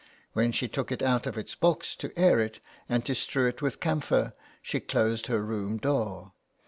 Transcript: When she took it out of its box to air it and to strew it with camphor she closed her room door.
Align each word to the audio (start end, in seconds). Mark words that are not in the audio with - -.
When 0.33 0.51
she 0.51 0.67
took 0.67 0.91
it 0.91 1.03
out 1.03 1.27
of 1.27 1.37
its 1.37 1.53
box 1.53 1.95
to 1.97 2.11
air 2.17 2.39
it 2.39 2.59
and 2.89 3.05
to 3.05 3.13
strew 3.13 3.45
it 3.47 3.61
with 3.61 3.79
camphor 3.79 4.33
she 4.59 4.79
closed 4.79 5.27
her 5.27 5.43
room 5.45 5.77
door. 5.77 6.33